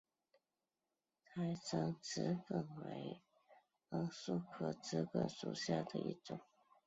[1.23, 3.21] 胎生紫堇为
[3.89, 6.39] 罂粟科紫堇属下的一个种。